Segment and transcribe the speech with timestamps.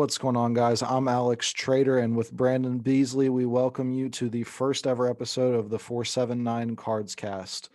[0.00, 0.80] What's going on, guys?
[0.82, 5.54] I'm Alex Trader, and with Brandon Beesley, we welcome you to the first ever episode
[5.54, 7.68] of the 479 Cards Cast.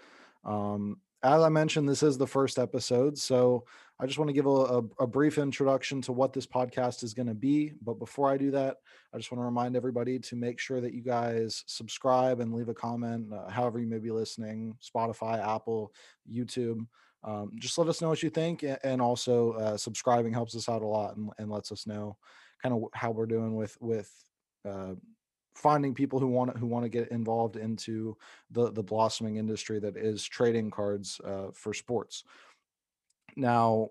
[0.43, 3.65] Um, as I mentioned, this is the first episode, so
[4.00, 7.14] I just want to give a, a, a brief introduction to what this podcast is
[7.14, 7.73] going to be.
[7.83, 8.78] But before I do that,
[9.14, 12.69] I just want to remind everybody to make sure that you guys subscribe and leave
[12.69, 15.93] a comment, uh, however you may be listening Spotify, Apple,
[16.28, 16.87] YouTube.
[17.25, 20.83] Um, just let us know what you think, and also uh, subscribing helps us out
[20.83, 22.18] a lot and, and lets us know
[22.61, 24.11] kind of how we're doing with with
[24.68, 24.93] uh,
[25.56, 28.16] finding people who want who want to get involved into
[28.52, 32.23] the the blossoming industry that is trading cards uh, for sports.
[33.36, 33.89] Now,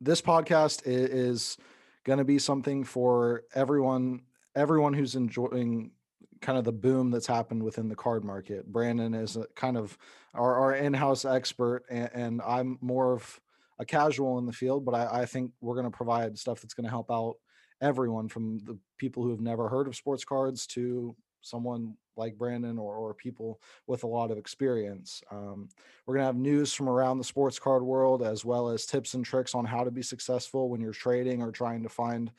[0.00, 1.56] this podcast is, is
[2.04, 4.22] going to be something for everyone
[4.56, 5.92] everyone who's enjoying
[6.40, 8.66] kind of the boom that's happened within the card market.
[8.66, 9.96] Brandon is a kind of
[10.34, 13.40] our, our in-house expert, and, and, I'm more of
[13.78, 14.84] a casual in the field.
[14.84, 17.36] But I, I think we're going to provide stuff that's going to help out
[17.80, 22.78] everyone, from the people who have never heard of sports cards to someone like Brandon
[22.78, 25.22] or, or people with a lot of experience.
[25.30, 25.68] Um,
[26.04, 29.14] we're going to have news from around the sports card world, as well as tips
[29.14, 32.32] and tricks on how to be successful when you're trading or trying to find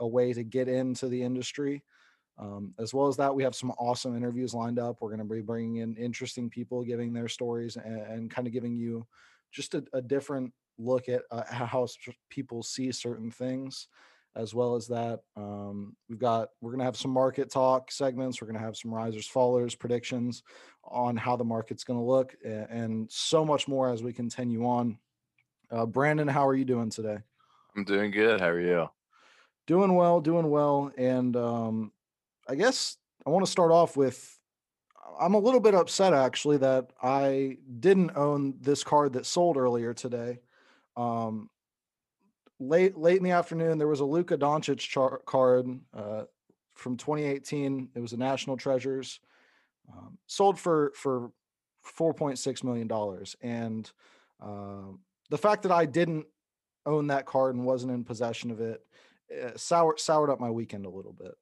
[0.00, 1.82] a way to get into the industry.
[2.38, 4.96] Um, as well as that, we have some awesome interviews lined up.
[5.00, 8.52] We're going to be bringing in interesting people, giving their stories, and, and kind of
[8.52, 9.06] giving you
[9.52, 11.86] just a, a different look at uh, how
[12.30, 13.88] people see certain things.
[14.34, 18.40] As well as that, um, we've got we're going to have some market talk segments.
[18.40, 20.42] We're going to have some risers, fallers, predictions
[20.84, 24.64] on how the market's going to look, and, and, so much more as we continue
[24.64, 24.96] on.
[25.70, 27.18] Uh, Brandon, how are you doing today?
[27.76, 28.40] I'm doing good.
[28.40, 28.88] How are you?
[29.66, 31.92] Doing well, doing well, and um,
[32.48, 34.38] I guess I want to start off with
[35.20, 39.92] I'm a little bit upset actually that I didn't own this card that sold earlier
[39.92, 40.40] today.
[40.96, 41.50] Um,
[42.58, 46.24] late late in the afternoon, there was a Luka Doncic char- card uh,
[46.74, 47.90] from 2018.
[47.94, 49.20] It was a National Treasures,
[49.92, 51.30] um, sold for for
[51.98, 53.90] 4.6 million dollars, and
[54.40, 54.92] uh,
[55.30, 56.26] the fact that I didn't
[56.86, 58.84] own that card and wasn't in possession of it
[59.42, 61.34] uh, soured soured up my weekend a little bit.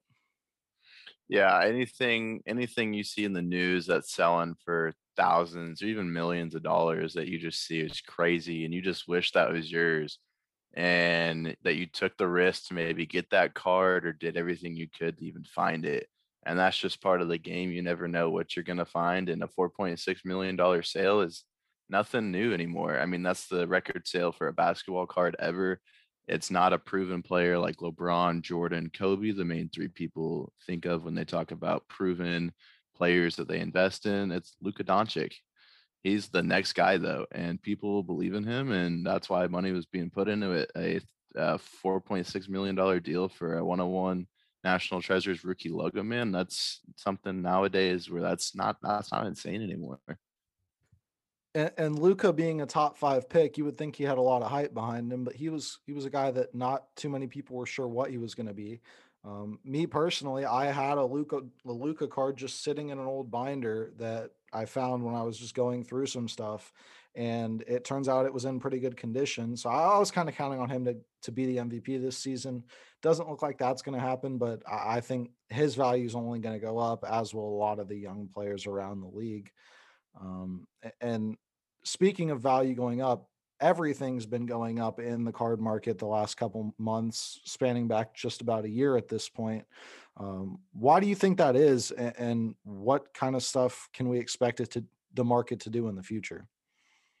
[1.31, 6.55] Yeah, anything anything you see in the news that's selling for thousands or even millions
[6.55, 10.19] of dollars that you just see is crazy and you just wish that was yours
[10.73, 14.87] and that you took the risk to maybe get that card or did everything you
[14.97, 16.07] could to even find it.
[16.45, 17.71] And that's just part of the game.
[17.71, 19.29] You never know what you're going to find.
[19.29, 21.45] And a $4.6 million sale is
[21.89, 22.99] nothing new anymore.
[22.99, 25.81] I mean, that's the record sale for a basketball card ever.
[26.27, 31.03] It's not a proven player like LeBron, Jordan, Kobe, the main three people think of
[31.03, 32.53] when they talk about proven
[32.95, 34.31] players that they invest in.
[34.31, 35.33] It's Luka Doncic.
[36.03, 39.85] He's the next guy though, and people believe in him, and that's why money was
[39.85, 40.71] being put into it.
[40.75, 41.01] A,
[41.35, 44.27] a $4.6 million deal for a 101
[44.63, 46.31] National Treasures rookie logo, man.
[46.31, 49.99] That's something nowadays where that's not that's not insane anymore
[51.53, 54.41] and, and Luka being a top five pick, you would think he had a lot
[54.41, 57.27] of hype behind him, but he was he was a guy that not too many
[57.27, 58.81] people were sure what he was going to be.
[59.23, 63.29] Um, me personally, I had a Luka a Luka card just sitting in an old
[63.29, 66.73] binder that I found when I was just going through some stuff,
[67.15, 69.55] and it turns out it was in pretty good condition.
[69.55, 72.63] So I was kind of counting on him to to be the MVP this season.
[73.03, 76.39] Doesn't look like that's going to happen, but I, I think his value is only
[76.39, 79.51] going to go up, as will a lot of the young players around the league.
[80.19, 80.67] Um,
[80.99, 81.37] and
[81.83, 83.27] speaking of value going up,
[83.59, 88.41] everything's been going up in the card market the last couple months, spanning back just
[88.41, 89.63] about a year at this point.
[90.17, 94.17] Um, why do you think that is, and, and what kind of stuff can we
[94.17, 94.83] expect it to
[95.13, 96.47] the market to do in the future?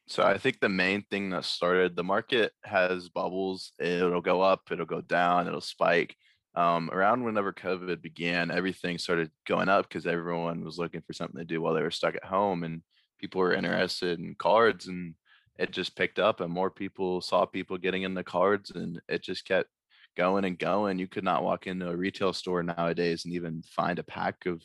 [0.07, 3.71] So I think the main thing that started the market has bubbles.
[3.79, 6.17] It'll go up, it'll go down, it'll spike.
[6.55, 11.39] Um, around whenever COVID began, everything started going up because everyone was looking for something
[11.39, 12.63] to do while they were stuck at home.
[12.63, 12.81] And
[13.19, 15.15] people were interested in cards and
[15.57, 19.45] it just picked up and more people saw people getting into cards and it just
[19.45, 19.69] kept
[20.17, 20.99] going and going.
[20.99, 24.61] You could not walk into a retail store nowadays and even find a pack of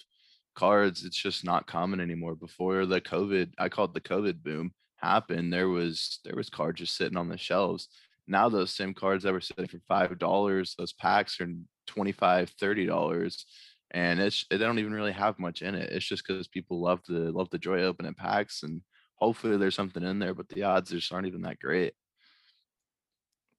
[0.56, 1.04] cards.
[1.04, 2.34] It's just not common anymore.
[2.34, 6.96] Before the COVID, I called the COVID boom happened, there was there was cards just
[6.96, 7.88] sitting on the shelves.
[8.26, 11.48] Now those same cards that were sitting for five dollars, those packs are
[11.86, 13.46] 25 30 dollars
[13.92, 15.90] and it's they don't even really have much in it.
[15.92, 18.82] It's just because people love the love the joy opening packs, and
[19.16, 21.94] hopefully there's something in there, but the odds just aren't even that great.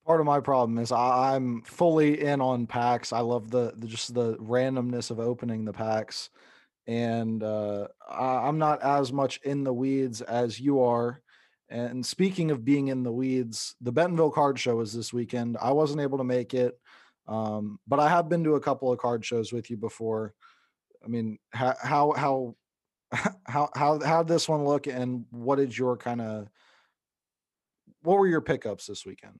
[0.05, 3.11] Part of my problem is I'm fully in on packs.
[3.11, 6.29] I love the, the just the randomness of opening the packs,
[6.85, 11.21] and uh, I, I'm not as much in the weeds as you are.
[11.69, 15.57] And speaking of being in the weeds, the Bentonville Card Show is this weekend.
[15.61, 16.79] I wasn't able to make it.
[17.27, 20.33] Um, but I have been to a couple of card shows with you before.
[21.03, 22.55] I mean, how how how
[23.45, 26.47] how how how'd this one look, and what did your kind of
[28.01, 29.39] what were your pickups this weekend?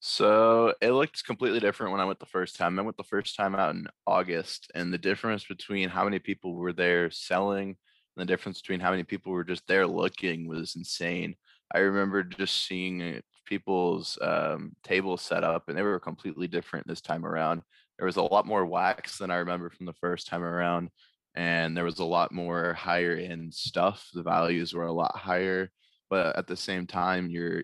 [0.00, 2.78] So it looked completely different when I went the first time.
[2.78, 6.54] I went the first time out in August, and the difference between how many people
[6.54, 7.76] were there selling
[8.16, 11.34] and the difference between how many people were just there looking was insane.
[11.74, 17.00] I remember just seeing people's um, tables set up, and they were completely different this
[17.00, 17.62] time around.
[17.98, 20.90] There was a lot more wax than I remember from the first time around,
[21.34, 24.08] and there was a lot more higher end stuff.
[24.12, 25.70] The values were a lot higher,
[26.10, 27.62] but at the same time, you're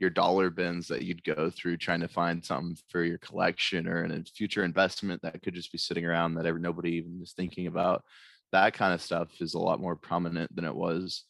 [0.00, 4.02] your dollar bins that you'd go through trying to find something for your collection or
[4.02, 7.66] in a future investment that could just be sitting around that nobody even is thinking
[7.66, 8.02] about.
[8.50, 11.24] That kind of stuff is a lot more prominent than it was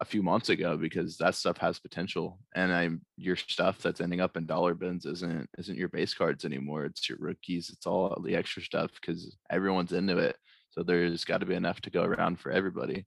[0.00, 2.38] a few months ago because that stuff has potential.
[2.54, 6.44] And I'm your stuff that's ending up in dollar bins isn't isn't your base cards
[6.44, 6.84] anymore.
[6.84, 7.70] It's your rookies.
[7.70, 10.36] It's all the extra stuff because everyone's into it.
[10.70, 13.06] So there's got to be enough to go around for everybody.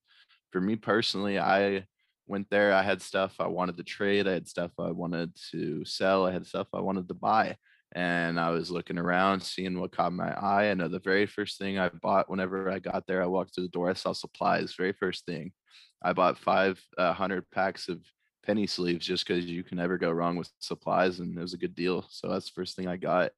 [0.51, 1.85] For me personally, I
[2.27, 2.73] went there.
[2.73, 4.27] I had stuff I wanted to trade.
[4.27, 6.25] I had stuff I wanted to sell.
[6.25, 7.55] I had stuff I wanted to buy.
[7.93, 10.69] And I was looking around, seeing what caught my eye.
[10.69, 13.65] I know the very first thing I bought whenever I got there, I walked through
[13.65, 14.75] the door, I saw supplies.
[14.77, 15.51] Very first thing,
[16.01, 17.13] I bought five uh,
[17.51, 17.99] packs of
[18.45, 21.57] penny sleeves just because you can never go wrong with supplies, and it was a
[21.57, 22.05] good deal.
[22.09, 23.31] So that's the first thing I got.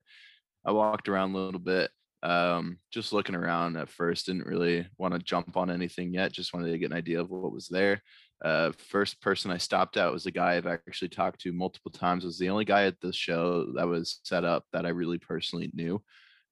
[0.65, 1.91] I walked around a little bit,
[2.21, 4.27] um, just looking around at first.
[4.27, 6.31] Didn't really want to jump on anything yet.
[6.31, 8.01] Just wanted to get an idea of what was there.
[8.43, 12.23] Uh, first person I stopped at was a guy I've actually talked to multiple times.
[12.23, 15.17] It was the only guy at the show that was set up that I really
[15.17, 16.03] personally knew.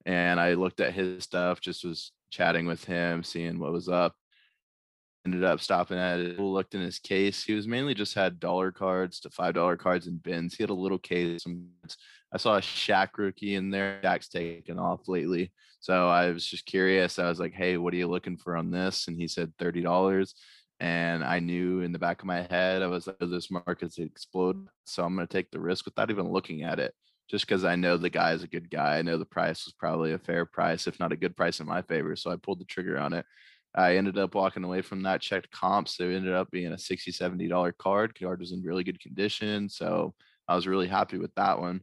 [0.05, 4.15] And I looked at his stuff, just was chatting with him, seeing what was up.
[5.25, 7.43] Ended up stopping at it, looked in his case.
[7.43, 10.55] He was mainly just had dollar cards to five dollar cards and bins.
[10.55, 11.45] He had a little case.
[12.33, 13.99] I saw a Shaq rookie in there.
[14.03, 15.51] Shaq's taken off lately.
[15.79, 17.19] So I was just curious.
[17.19, 19.07] I was like, hey, what are you looking for on this?
[19.07, 20.33] And he said $30
[20.81, 23.99] and I knew in the back of my head I was like, oh, this market's
[23.99, 26.95] explode, so I'm going to take the risk without even looking at it,
[27.29, 28.97] just because I know the guy is a good guy.
[28.97, 31.67] I know the price was probably a fair price, if not a good price in
[31.67, 32.15] my favor.
[32.15, 33.27] So I pulled the trigger on it.
[33.75, 35.99] I ended up walking away from that, checked comps.
[35.99, 38.19] It ended up being a 60 $70 card.
[38.19, 39.69] Card was in really good condition.
[39.69, 40.15] So
[40.47, 41.81] I was really happy with that one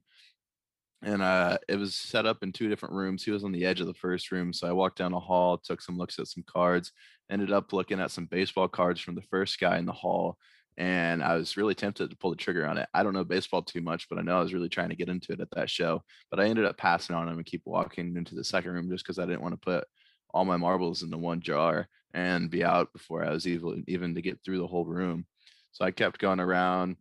[1.02, 3.22] and uh, it was set up in two different rooms.
[3.22, 5.58] He was on the edge of the first room, so I walked down the hall,
[5.58, 6.92] took some looks at some cards,
[7.30, 10.36] ended up looking at some baseball cards from the first guy in the hall,
[10.78, 12.88] and I was really tempted to pull the trigger on it.
[12.94, 15.08] I don't know baseball too much, but I know I was really trying to get
[15.08, 16.02] into it at that show.
[16.30, 19.04] But I ended up passing on him and keep walking into the second room just
[19.04, 19.84] because I didn't want to put
[20.32, 24.22] all my marbles into one jar and be out before I was even even to
[24.22, 25.26] get through the whole room.
[25.72, 26.96] So I kept going around,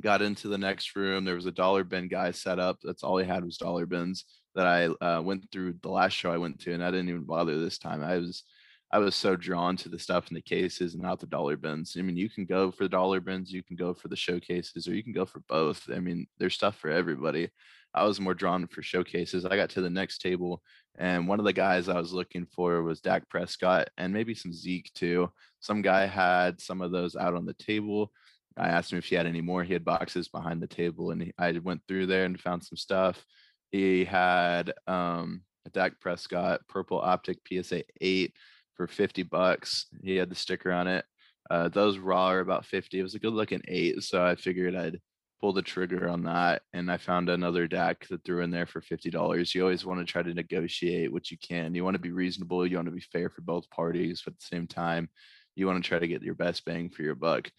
[0.00, 1.24] got into the next room.
[1.24, 2.78] There was a dollar bin guy set up.
[2.82, 4.24] That's all he had was dollar bins
[4.54, 7.24] that I uh, went through the last show I went to, and I didn't even
[7.24, 8.02] bother this time.
[8.02, 8.44] I was
[8.90, 11.94] I was so drawn to the stuff in the cases and not the dollar bins.
[11.98, 14.88] I mean, you can go for the dollar bins, you can go for the showcases,
[14.88, 15.88] or you can go for both.
[15.94, 17.50] I mean, there's stuff for everybody.
[17.94, 19.44] I was more drawn for showcases.
[19.44, 20.62] I got to the next table,
[20.98, 24.52] and one of the guys I was looking for was Dak Prescott and maybe some
[24.52, 25.30] Zeke too.
[25.60, 28.10] Some guy had some of those out on the table.
[28.58, 29.64] I asked him if he had any more.
[29.64, 32.76] He had boxes behind the table, and he, I went through there and found some
[32.76, 33.24] stuff.
[33.70, 38.32] He had um, a Dak Prescott purple optic PSA 8
[38.74, 39.86] for 50 bucks.
[40.02, 41.04] He had the sticker on it.
[41.50, 42.98] Uh, those raw are about 50.
[42.98, 45.00] It was a good looking eight, so I figured I'd
[45.40, 46.62] pull the trigger on that.
[46.72, 49.54] And I found another Dak that threw in there for $50.
[49.54, 51.74] You always want to try to negotiate what you can.
[51.74, 52.66] You want to be reasonable.
[52.66, 55.08] You want to be fair for both parties, but at the same time,
[55.54, 57.50] you want to try to get your best bang for your buck.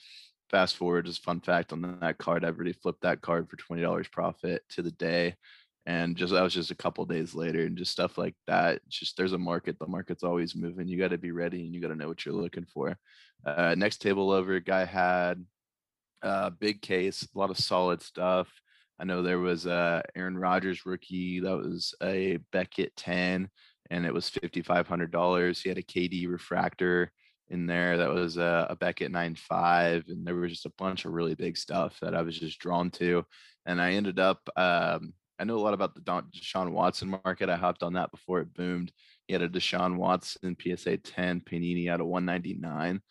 [0.50, 4.12] Fast forward, just fun fact on that card, I've already flipped that card for $20
[4.12, 5.36] profit to the day
[5.86, 9.18] and just that was just a couple days later and just stuff like that just
[9.18, 11.88] there's a market the market's always moving you got to be ready and you got
[11.88, 12.96] to know what you're looking for.
[13.46, 15.44] Uh, next table over guy had
[16.22, 18.50] a big case a lot of solid stuff
[19.00, 23.50] i know there was a aaron rodgers rookie that was a beckett 10
[23.90, 27.12] and it was $5500 he had a kd refractor
[27.50, 31.14] in there that was a, a beckett 9.5 and there was just a bunch of
[31.14, 33.26] really big stuff that i was just drawn to
[33.66, 37.50] and i ended up um, I know a lot about the Deshaun Watson market.
[37.50, 38.92] I hopped on that before it boomed.
[39.26, 43.02] He had a Deshaun Watson PSA 10 Panini out of 199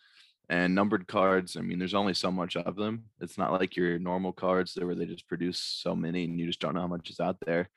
[0.49, 1.57] and numbered cards.
[1.57, 3.05] I mean, there's only so much of them.
[3.19, 6.59] It's not like your normal cards where they just produce so many and you just
[6.59, 7.69] don't know how much is out there.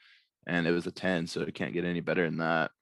[0.47, 2.73] And it was a 10, so it can't get any better than that.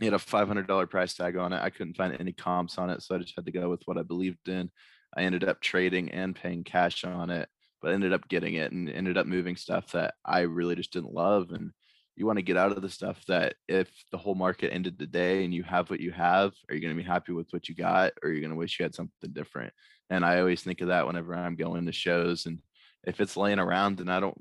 [0.00, 1.62] He had a $500 price tag on it.
[1.62, 3.98] I couldn't find any comps on it, so I just had to go with what
[3.98, 4.70] I believed in.
[5.16, 7.48] I ended up trading and paying cash on it
[7.80, 11.14] but ended up getting it and ended up moving stuff that I really just didn't
[11.14, 11.50] love.
[11.50, 11.72] And
[12.16, 15.44] you want to get out of the stuff that if the whole market ended today
[15.44, 17.74] and you have what you have, are you going to be happy with what you
[17.74, 19.72] got or are you going to wish you had something different?
[20.10, 22.46] And I always think of that whenever I'm going to shows.
[22.46, 22.58] And
[23.06, 24.38] if it's laying around and I don't,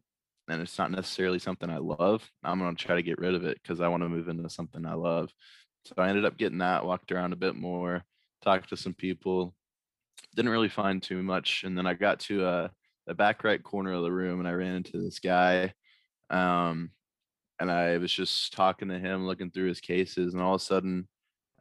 [0.49, 3.43] and it's not necessarily something I love, I'm going to try to get rid of
[3.45, 5.31] it because I want to move into something I love.
[5.85, 8.03] So I ended up getting that, walked around a bit more,
[8.43, 9.53] talked to some people,
[10.35, 11.63] didn't really find too much.
[11.63, 12.71] And then I got to a,
[13.07, 15.73] the back right corner of the room and I ran into this guy.
[16.29, 16.91] Um,
[17.59, 20.63] and I was just talking to him, looking through his cases, and all of a
[20.63, 21.07] sudden,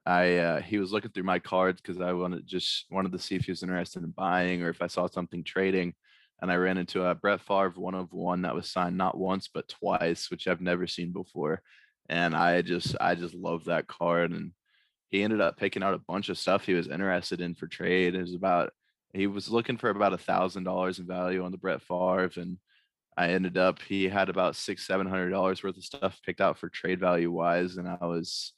[0.06, 3.34] I uh, he was looking through my cards because I wanted just wanted to see
[3.34, 5.94] if he was interested in buying or if I saw something trading.
[6.40, 9.48] And I ran into a Brett Favre one of one that was signed not once
[9.52, 11.62] but twice, which I've never seen before.
[12.08, 14.30] And I just I just love that card.
[14.30, 14.52] And
[15.10, 18.14] he ended up picking out a bunch of stuff he was interested in for trade.
[18.14, 18.72] It was about
[19.12, 22.58] he was looking for about a thousand dollars in value on the Brett Favre and
[23.18, 26.56] I ended up he had about six seven hundred dollars worth of stuff picked out
[26.56, 28.52] for trade value wise, and I was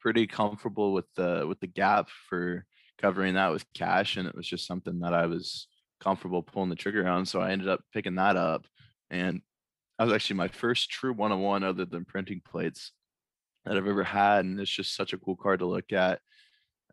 [0.00, 2.66] pretty comfortable with the with the gap for
[2.98, 5.68] covering that with cash, and it was just something that I was
[6.00, 7.26] comfortable pulling the trigger on.
[7.26, 8.66] So I ended up picking that up,
[9.10, 9.40] and
[9.98, 12.92] that was actually my first true one on one other than printing plates
[13.64, 16.20] that I've ever had, and it's just such a cool card to look at.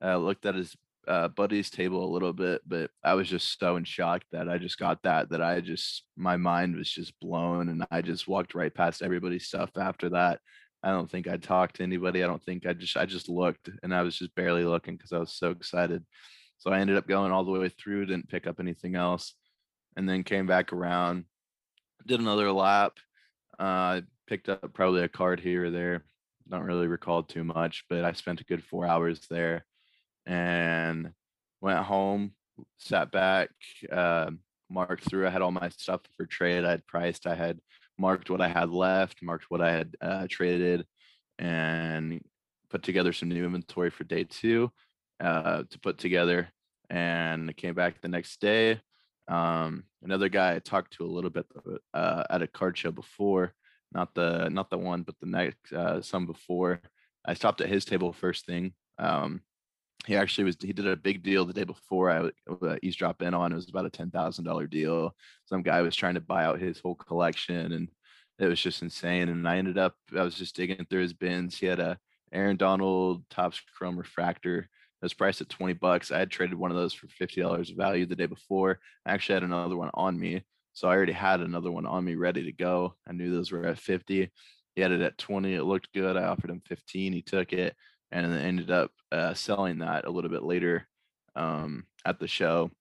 [0.02, 0.76] I looked at his
[1.08, 4.58] uh, buddy's table a little bit, but I was just so in shock that I
[4.58, 8.56] just got that that I just my mind was just blown, and I just walked
[8.56, 10.40] right past everybody's stuff after that.
[10.84, 12.24] I don't think I talked to anybody.
[12.24, 15.14] I don't think I just I just looked, and I was just barely looking because
[15.14, 16.04] I was so excited.
[16.58, 19.34] So I ended up going all the way through, didn't pick up anything else,
[19.96, 21.26] and then came back around,
[22.06, 22.94] did another lap.
[23.60, 26.04] Uh, picked up probably a card here or there.
[26.50, 29.66] Don't really recall too much, but I spent a good four hours there
[30.26, 31.12] and
[31.62, 32.34] went home,
[32.78, 33.50] sat back,
[33.92, 34.32] uh,
[34.70, 35.28] marked through.
[35.28, 36.66] I had all my stuff for trade.
[36.66, 37.28] I had priced.
[37.28, 37.60] I had
[37.98, 40.86] marked what I had left, marked what I had uh, traded,
[41.40, 42.22] and
[42.70, 44.72] put together some new inventory for day two
[45.20, 46.50] uh, to put together.
[46.90, 48.80] And came back the next day.
[49.28, 51.46] Um, another guy I talked to a little bit
[51.94, 53.54] uh, at a card show before,
[53.92, 56.80] not the not the one, but the next uh, some before.
[57.26, 58.74] I stopped at his table first thing.
[58.98, 59.42] Um,
[60.06, 63.34] he actually was he did a big deal the day before I uh, eavesdrop in
[63.34, 63.52] on.
[63.52, 65.14] It was about a ten thousand dollar deal.
[65.46, 67.90] Some guy was trying to buy out his whole collection, and
[68.40, 69.28] it was just insane.
[69.28, 71.58] And I ended up I was just digging through his bins.
[71.58, 71.98] He had a
[72.32, 74.70] Aaron Donald Topps Chrome Refractor.
[75.02, 76.12] It was priced at 20 bucks.
[76.12, 78.80] I had traded one of those for $50 value the day before.
[79.06, 80.44] I actually had another one on me.
[80.74, 82.96] So I already had another one on me ready to go.
[83.08, 84.32] I knew those were at 50.
[84.76, 85.54] He had it at 20.
[85.54, 86.18] It looked good.
[86.18, 87.14] I offered him 15.
[87.14, 87.76] He took it
[88.12, 90.88] and then ended up uh, selling that a little bit later
[91.36, 92.72] um, at the show.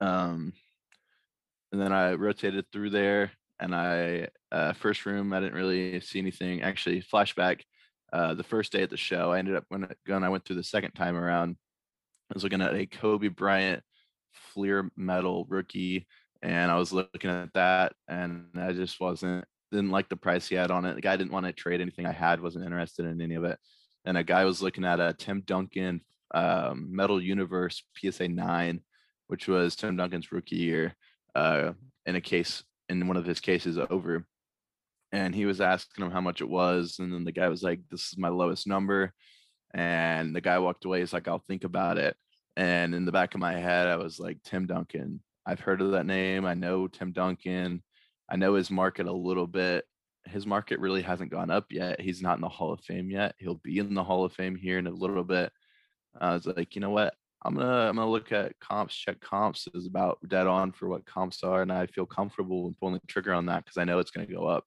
[0.00, 0.52] Um,
[1.72, 6.18] and then I rotated through there, and I uh, first room I didn't really see
[6.18, 6.62] anything.
[6.62, 7.62] Actually, flashback.
[8.12, 10.56] Uh, the first day at the show, I ended up when when I went through
[10.56, 11.56] the second time around,
[12.30, 13.82] I was looking at a Kobe Bryant
[14.32, 16.06] Fleer Metal rookie,
[16.42, 20.54] and I was looking at that, and I just wasn't didn't like the price he
[20.54, 20.94] had on it.
[20.94, 23.58] The guy didn't want to trade anything I had, wasn't interested in any of it
[24.06, 26.00] and a guy was looking at a Tim Duncan
[26.32, 28.80] um, Metal Universe PSA 9,
[29.26, 30.94] which was Tim Duncan's rookie year,
[31.34, 31.72] uh,
[32.06, 34.24] in a case in one of his cases over.
[35.12, 37.80] And he was asking him how much it was, and then the guy was like,
[37.90, 39.12] "This is my lowest number."
[39.74, 41.00] And the guy walked away.
[41.00, 42.16] He's like, "I'll think about it."
[42.56, 45.22] And in the back of my head, I was like, "Tim Duncan.
[45.46, 46.44] I've heard of that name.
[46.46, 47.82] I know Tim Duncan.
[48.28, 49.84] I know his market a little bit
[50.26, 52.00] his market really hasn't gone up yet.
[52.00, 53.34] He's not in the Hall of Fame yet.
[53.38, 55.52] He'll be in the Hall of Fame here in a little bit.
[56.20, 57.14] I was like, you know what?
[57.44, 61.06] I'm gonna I'm gonna look at comps, check comps is about dead on for what
[61.06, 63.98] comps are, and I feel comfortable in pulling the trigger on that because I know
[63.98, 64.64] it's gonna go up,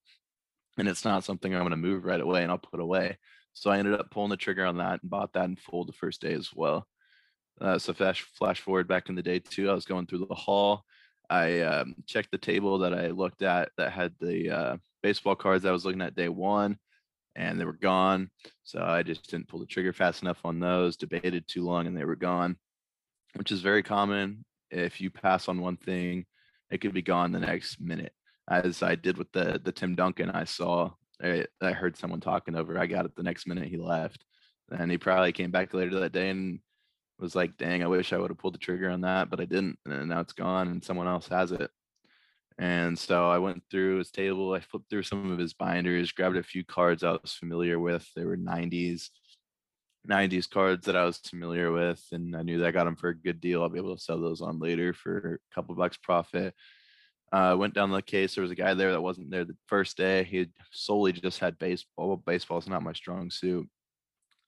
[0.79, 3.17] and it's not something I'm gonna move right away and I'll put away.
[3.53, 5.93] So I ended up pulling the trigger on that and bought that in full the
[5.93, 6.87] first day as well.
[7.59, 10.35] Uh, so flash flash forward back in the day too, I was going through the
[10.35, 10.85] hall.
[11.29, 15.65] I um, checked the table that I looked at that had the uh, baseball cards
[15.65, 16.77] I was looking at day one
[17.35, 18.29] and they were gone.
[18.63, 21.95] So I just didn't pull the trigger fast enough on those, debated too long and
[21.95, 22.55] they were gone,
[23.35, 24.43] which is very common.
[24.71, 26.25] If you pass on one thing,
[26.71, 28.13] it could be gone the next minute.
[28.49, 30.91] As I did with the the Tim Duncan, I saw
[31.23, 32.77] I, I heard someone talking over.
[32.77, 34.25] I got it the next minute he left,
[34.71, 36.59] and he probably came back later that day and
[37.19, 39.45] was like, "Dang, I wish I would have pulled the trigger on that, but I
[39.45, 41.69] didn't, and now it's gone, and someone else has it."
[42.57, 46.35] And so I went through his table, I flipped through some of his binders, grabbed
[46.37, 48.05] a few cards I was familiar with.
[48.15, 49.11] They were 90s,
[50.05, 52.03] 90s cards that I was familiar with.
[52.11, 53.61] And I knew that I got them for a good deal.
[53.63, 56.53] I'll be able to sell those on later for a couple bucks profit.
[57.31, 58.33] Uh, went down the case.
[58.33, 60.23] There was a guy there that wasn't there the first day.
[60.23, 62.07] He solely just had baseball.
[62.07, 63.69] Well, baseball's not my strong suit.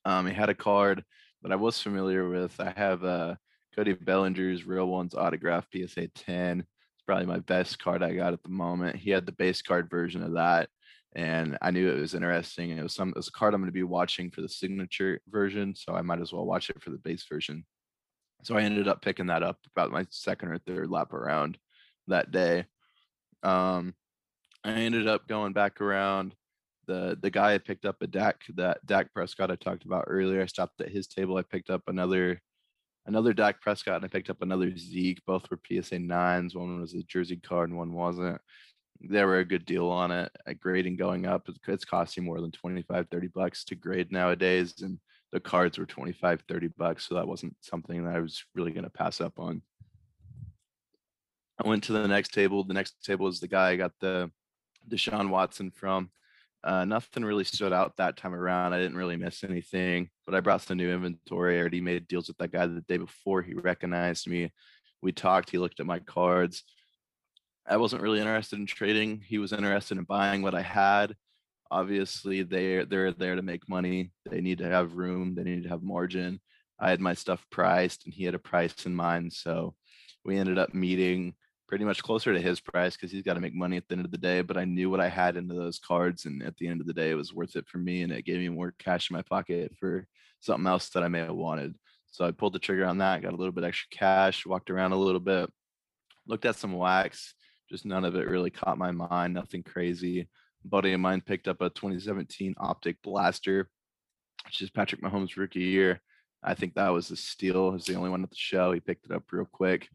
[0.04, 1.04] Um, he had a card
[1.42, 2.58] that I was familiar with.
[2.60, 3.36] I have uh,
[3.74, 6.60] Cody Bellinger's Real Ones autograph PSA 10.
[6.60, 8.96] It's probably my best card I got at the moment.
[8.96, 10.68] He had the base card version of that,
[11.14, 12.70] and I knew it was interesting.
[12.70, 15.20] It was some it was a card I'm going to be watching for the signature
[15.28, 17.64] version, so I might as well watch it for the base version.
[18.44, 21.58] So I ended up picking that up about my second or third lap around
[22.08, 22.64] that day.
[23.42, 23.94] Um,
[24.64, 26.34] I ended up going back around.
[26.86, 30.42] The the guy I picked up a Dak that Dak Prescott I talked about earlier.
[30.42, 31.36] I stopped at his table.
[31.36, 32.40] I picked up another
[33.06, 35.24] another Dak Prescott and I picked up another Zeke.
[35.26, 36.54] Both were PSA nines.
[36.54, 38.40] One was a jersey card and one wasn't.
[39.00, 40.30] They were a good deal on it.
[40.46, 44.74] At grading going up, it's costing more than 25, 30 bucks to grade nowadays.
[44.82, 44.98] And
[45.32, 47.08] the cards were 25, 30 bucks.
[47.08, 49.62] So that wasn't something that I was really going to pass up on.
[51.58, 52.64] I went to the next table.
[52.64, 54.30] The next table is the guy I got the
[54.88, 56.10] Deshaun Watson from.
[56.64, 58.72] Uh, nothing really stood out that time around.
[58.72, 61.56] I didn't really miss anything, but I brought some new inventory.
[61.56, 63.42] I already made deals with that guy the day before.
[63.42, 64.52] He recognized me.
[65.02, 65.50] We talked.
[65.50, 66.62] He looked at my cards.
[67.66, 69.22] I wasn't really interested in trading.
[69.26, 71.16] He was interested in buying what I had.
[71.70, 74.12] Obviously, they're they're there to make money.
[74.30, 75.34] They need to have room.
[75.34, 76.40] They need to have margin.
[76.78, 79.32] I had my stuff priced, and he had a price in mind.
[79.32, 79.74] So
[80.24, 81.34] we ended up meeting
[81.68, 84.04] pretty much closer to his price because he's got to make money at the end
[84.04, 84.42] of the day.
[84.42, 86.92] But I knew what I had into those cards, and at the end of the
[86.92, 89.22] day, it was worth it for me, and it gave me more cash in my
[89.22, 90.06] pocket for
[90.40, 91.74] something else that I may have wanted.
[92.10, 94.92] So I pulled the trigger on that, got a little bit extra cash, walked around
[94.92, 95.48] a little bit,
[96.26, 97.34] looked at some wax.
[97.70, 99.32] Just none of it really caught my mind.
[99.32, 100.20] Nothing crazy.
[100.20, 103.70] A buddy of mine picked up a 2017 Optic Blaster,
[104.44, 106.02] which is Patrick Mahomes' rookie year.
[106.42, 107.72] I think that was a steal.
[107.72, 108.72] He's the only one at the show.
[108.72, 109.88] He picked it up real quick.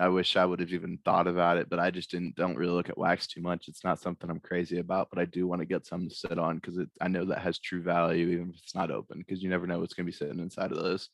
[0.00, 2.72] I wish I would have even thought about it, but I just didn't don't really
[2.72, 3.66] look at wax too much.
[3.66, 6.38] It's not something I'm crazy about, but I do want to get some to sit
[6.38, 9.50] on because I know that has true value, even if it's not open, because you
[9.50, 11.08] never know what's gonna be sitting inside of those.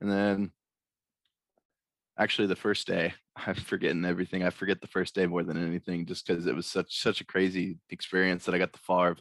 [0.00, 0.52] And then
[2.18, 4.42] actually the first day, I'm forgetting everything.
[4.42, 7.26] I forget the first day more than anything, just because it was such such a
[7.26, 9.16] crazy experience that I got the Favre.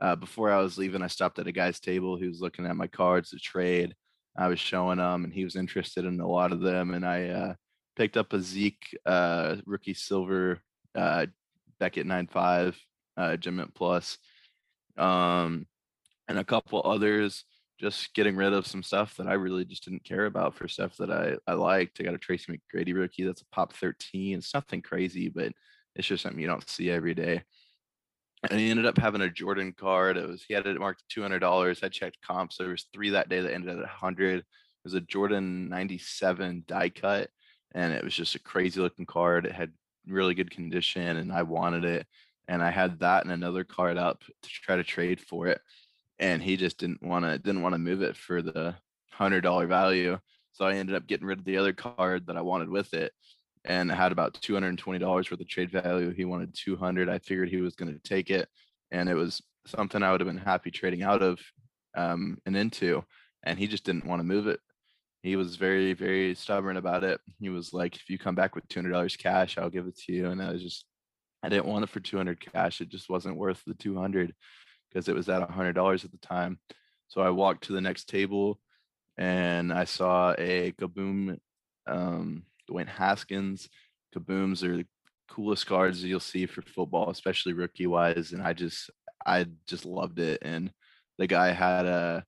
[0.00, 2.76] Uh, before I was leaving, I stopped at a guy's table who was looking at
[2.76, 3.94] my cards to trade.
[4.36, 7.28] I was showing him, and he was interested in a lot of them, and I
[7.28, 7.54] uh,
[7.96, 10.60] picked up a Zeke uh, rookie silver
[10.94, 11.26] uh,
[11.78, 12.74] Beckett 9.5
[13.16, 14.18] uh, Gem Mint Plus,
[14.96, 15.66] um,
[16.28, 17.44] and a couple others.
[17.80, 20.96] Just getting rid of some stuff that I really just didn't care about for stuff
[20.98, 22.00] that I I liked.
[22.00, 24.38] I got a Tracy McGrady rookie that's a pop 13.
[24.38, 25.52] It's nothing crazy, but
[25.96, 27.42] it's just something you don't see every day.
[28.50, 30.16] And he ended up having a Jordan card.
[30.16, 31.80] It was he had it marked two hundred dollars.
[31.82, 32.58] I checked comps.
[32.58, 34.40] There was three that day that ended at hundred.
[34.40, 34.44] It
[34.84, 37.30] was a Jordan 97 die cut
[37.74, 39.46] and it was just a crazy looking card.
[39.46, 39.72] It had
[40.06, 42.06] really good condition, and I wanted it.
[42.46, 45.60] And I had that and another card up to try to trade for it,
[46.18, 48.76] and he just didn't want to didn't want to move it for the
[49.10, 50.18] hundred dollar value.
[50.52, 53.12] So I ended up getting rid of the other card that I wanted with it,
[53.64, 56.12] and had about two hundred and twenty dollars worth of trade value.
[56.12, 57.08] He wanted two hundred.
[57.08, 58.48] I figured he was going to take it,
[58.90, 61.40] and it was something I would have been happy trading out of
[61.96, 63.04] um, and into,
[63.42, 64.60] and he just didn't want to move it
[65.24, 68.68] he was very very stubborn about it he was like if you come back with
[68.68, 70.84] $200 cash i'll give it to you and i was just
[71.42, 74.34] i didn't want it for 200 cash it just wasn't worth the 200
[74.90, 76.58] because it was at $100 at the time
[77.08, 78.60] so i walked to the next table
[79.16, 81.38] and i saw a kaboom
[81.86, 83.68] um dwayne haskins
[84.14, 84.86] kabooms are the
[85.28, 88.90] coolest cards you'll see for football especially rookie wise and i just
[89.26, 90.70] i just loved it and
[91.18, 92.24] the guy had a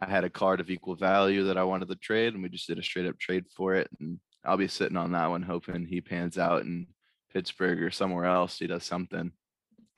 [0.00, 2.66] I had a card of equal value that I wanted to trade, and we just
[2.66, 3.88] did a straight up trade for it.
[4.00, 6.86] And I'll be sitting on that one, hoping he pans out in
[7.32, 8.58] Pittsburgh or somewhere else.
[8.58, 9.32] He does something.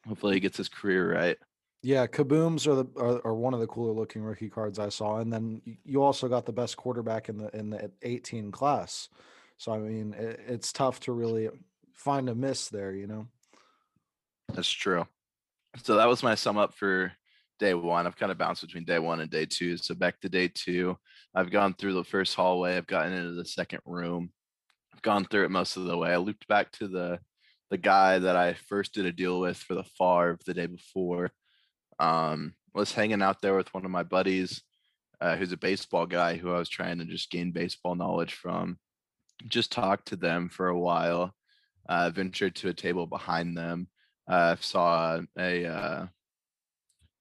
[0.06, 1.38] Hopefully, he gets his career right.
[1.82, 5.18] Yeah, kabooms are the are, are one of the cooler looking rookie cards I saw,
[5.18, 9.08] and then you also got the best quarterback in the in the 18 class.
[9.62, 11.48] So I mean, it, it's tough to really
[11.94, 13.28] find a miss there, you know.
[14.52, 15.06] That's true.
[15.84, 17.12] So that was my sum up for
[17.60, 18.04] day one.
[18.04, 19.76] I've kind of bounced between day one and day two.
[19.76, 20.98] So back to day two,
[21.32, 22.76] I've gone through the first hallway.
[22.76, 24.32] I've gotten into the second room.
[24.92, 26.10] I've gone through it most of the way.
[26.10, 27.20] I looped back to the
[27.70, 31.30] the guy that I first did a deal with for the Favre the day before.
[32.00, 34.60] Um, was hanging out there with one of my buddies,
[35.20, 38.78] uh, who's a baseball guy who I was trying to just gain baseball knowledge from.
[39.48, 41.34] Just talked to them for a while.
[41.88, 43.88] Uh, ventured to a table behind them.
[44.28, 46.06] Uh, saw a uh,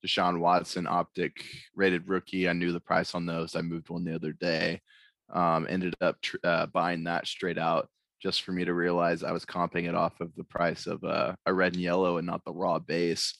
[0.05, 1.43] Deshaun Watson optic
[1.75, 2.47] rated rookie.
[2.47, 3.55] I knew the price on those.
[3.55, 4.81] I moved one the other day.
[5.33, 7.89] Um, ended up tr- uh, buying that straight out
[8.21, 11.33] just for me to realize I was comping it off of the price of uh,
[11.45, 13.37] a red and yellow and not the raw base.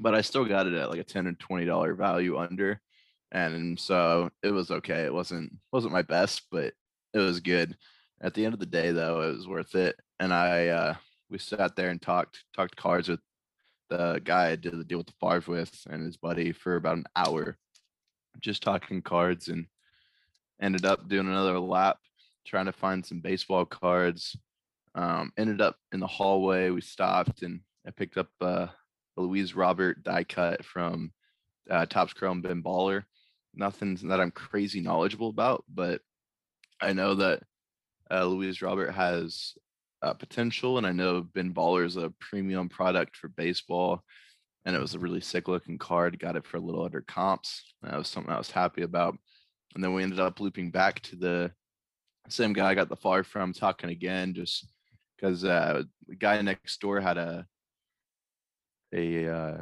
[0.00, 2.80] But I still got it at like a ten or twenty dollar value under,
[3.32, 5.02] and so it was okay.
[5.02, 6.72] It wasn't wasn't my best, but
[7.12, 7.76] it was good.
[8.22, 9.96] At the end of the day, though, it was worth it.
[10.18, 10.94] And I uh,
[11.30, 13.20] we sat there and talked talked cards with
[13.88, 16.98] the guy I did the deal with the Favre with and his buddy for about
[16.98, 17.58] an hour,
[18.40, 19.66] just talking cards, and
[20.60, 21.98] ended up doing another lap
[22.46, 24.36] trying to find some baseball cards.
[24.94, 26.70] Um, ended up in the hallway.
[26.70, 28.66] We stopped and I picked up uh,
[29.16, 31.12] a Luis Robert die cut from
[31.70, 33.04] uh, Topps Chrome Ben Baller.
[33.54, 36.00] Nothing that I'm crazy knowledgeable about, but
[36.80, 37.42] I know that
[38.10, 39.54] uh, Luis Robert has
[40.02, 44.02] uh, potential, and I know Ben Baller is a premium product for baseball,
[44.64, 46.18] and it was a really sick looking card.
[46.18, 47.74] Got it for a little under comps.
[47.82, 49.16] That was something I was happy about.
[49.74, 51.52] And then we ended up looping back to the
[52.28, 54.66] same guy I got the Favre from, talking again, just
[55.16, 57.46] because uh, the guy next door had a
[58.92, 59.58] a uh,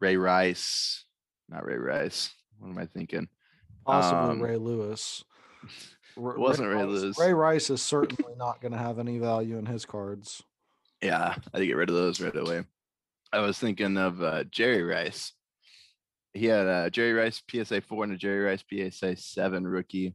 [0.00, 1.04] Ray Rice,
[1.48, 2.34] not Ray Rice.
[2.58, 3.28] What am I thinking?
[3.86, 5.24] Possibly Um, Ray Lewis.
[6.18, 9.58] R- It wasn't Ray Rice- Ray Rice is certainly not going to have any value
[9.58, 10.42] in his cards.
[11.02, 12.64] Yeah, I get rid of those right away.
[13.32, 15.32] I was thinking of uh, Jerry Rice.
[16.32, 20.14] He had a Jerry Rice PSA four and a Jerry Rice PSA seven rookie.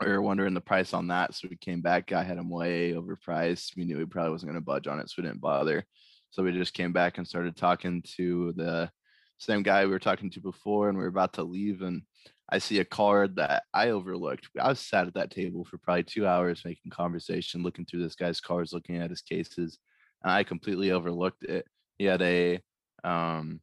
[0.00, 2.12] We were wondering the price on that, so we came back.
[2.12, 3.76] I had him way overpriced.
[3.76, 5.84] We knew he probably wasn't going to budge on it, so we didn't bother.
[6.30, 8.90] So we just came back and started talking to the
[9.38, 11.82] same guy we were talking to before, and we were about to leave.
[11.82, 12.02] And
[12.50, 14.48] I see a card that I overlooked.
[14.60, 18.16] I was sat at that table for probably two hours making conversation, looking through this
[18.16, 19.78] guy's cards, looking at his cases,
[20.22, 21.66] and I completely overlooked it.
[21.98, 22.60] He had a
[23.04, 23.60] um,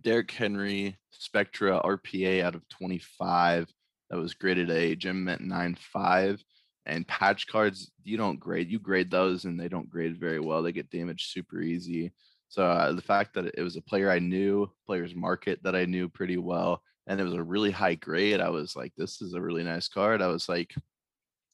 [0.00, 3.72] Derrick Henry Spectra RPA out of 25
[4.10, 6.40] that was graded a gem mint 9.5.
[6.86, 10.62] And patch cards, you don't grade, you grade those and they don't grade very well.
[10.62, 12.12] They get damaged super easy.
[12.48, 15.84] So uh, the fact that it was a player I knew, player's market that I
[15.84, 19.34] knew pretty well, and it was a really high grade, I was like, this is
[19.34, 20.22] a really nice card.
[20.22, 20.74] I was like,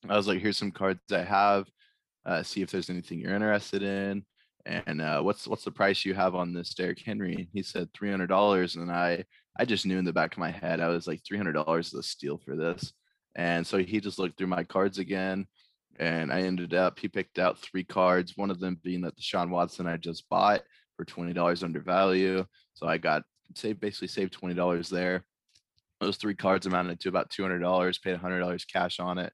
[0.08, 1.66] I was like, here's some cards I have.
[2.24, 4.24] Uh, see if there's anything you're interested in
[4.66, 7.48] and uh, what's what's the price you have on this Derrick Henry?
[7.52, 9.24] He said three hundred dollars, and I
[9.58, 11.88] I just knew in the back of my head I was like three hundred dollars
[11.88, 12.92] is a steal for this,
[13.36, 15.46] and so he just looked through my cards again,
[15.98, 19.50] and I ended up he picked out three cards, one of them being that Deshaun
[19.50, 20.62] Watson I just bought
[20.96, 23.22] for twenty dollars under value, so I got
[23.54, 25.24] saved basically saved twenty dollars there.
[26.00, 27.98] Those three cards amounted to about two hundred dollars.
[27.98, 29.32] Paid hundred dollars cash on it.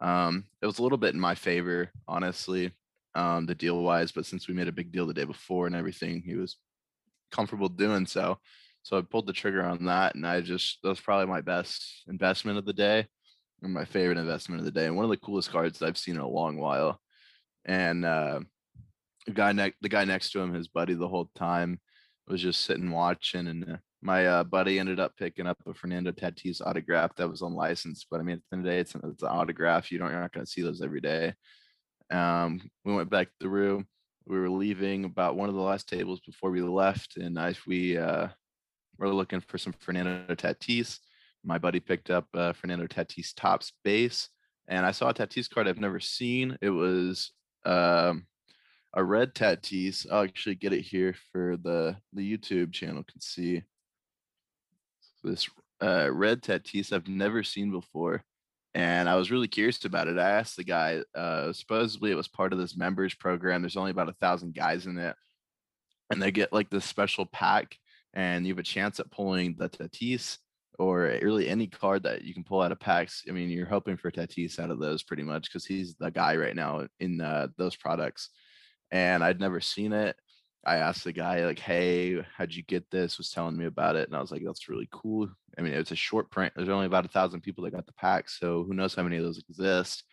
[0.00, 2.72] Um, it was a little bit in my favor, honestly
[3.14, 5.74] um, the deal wise, but since we made a big deal the day before and
[5.74, 6.56] everything, he was
[7.30, 8.38] comfortable doing so.
[8.82, 12.04] So I pulled the trigger on that, and I just that was probably my best
[12.08, 13.06] investment of the day,
[13.62, 16.14] and my favorite investment of the day, and one of the coolest cards I've seen
[16.14, 17.00] in a long while.
[17.66, 18.40] And uh,
[19.26, 21.80] the guy next, the guy next to him, his buddy, the whole time
[22.26, 26.10] was just sitting watching, and uh, my uh, buddy ended up picking up a Fernando
[26.10, 28.06] Tatis autograph that was unlicensed.
[28.10, 29.92] But I mean, at the end of the day, it's, it's an autograph.
[29.92, 31.34] You don't, you're not going to see those every day.
[32.10, 33.84] Um, we went back through.
[34.26, 37.98] We were leaving about one of the last tables before we left, and I we
[37.98, 38.28] uh,
[38.98, 40.98] were looking for some Fernando Tatis.
[41.44, 44.28] My buddy picked up uh, Fernando Tatis Topps base,
[44.68, 46.56] and I saw a Tatis card I've never seen.
[46.60, 47.32] It was
[47.64, 48.26] um,
[48.94, 50.06] a red Tatis.
[50.10, 53.62] I'll actually get it here for the the YouTube channel can see
[55.22, 55.48] this
[55.82, 58.24] uh, red Tatis I've never seen before
[58.74, 60.18] and I was really curious about it.
[60.18, 61.02] I asked the guy.
[61.14, 63.62] Uh, supposedly, it was part of this members program.
[63.62, 65.16] There's only about a thousand guys in it,
[66.10, 67.76] and they get like this special pack,
[68.14, 70.38] and you have a chance at pulling the Tatis
[70.78, 73.24] or really any card that you can pull out of packs.
[73.28, 76.36] I mean, you're hoping for Tatis out of those pretty much because he's the guy
[76.36, 78.30] right now in uh, those products.
[78.90, 80.16] And I'd never seen it.
[80.64, 84.08] I asked the guy like, "Hey, how'd you get this?" Was telling me about it,
[84.08, 86.52] and I was like, "That's really cool." I mean, it's a short print.
[86.56, 89.16] There's only about a thousand people that got the pack, so who knows how many
[89.16, 90.04] of those exist.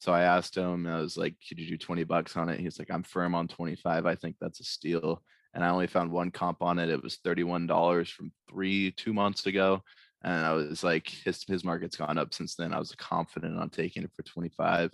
[0.00, 2.78] So I asked him, I was like, "Could you do 20 bucks on it?" He's
[2.78, 4.06] like, "I'm firm on 25.
[4.06, 5.22] I think that's a steal."
[5.54, 6.88] And I only found one comp on it.
[6.90, 9.82] It was $31 from three, two months ago.
[10.22, 12.72] And I was like, his his market's gone up since then.
[12.74, 14.92] I was confident on taking it for 25.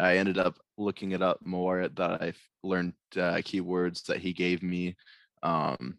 [0.00, 4.62] I ended up looking it up more that I've learned uh, keywords that he gave
[4.62, 4.96] me
[5.42, 5.98] um,